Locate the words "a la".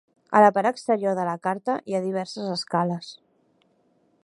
0.37-0.47